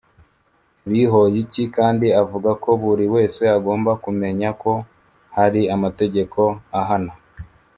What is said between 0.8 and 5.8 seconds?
Bihoyiki kandi avuga ko buri wese agomba kumenya ko hari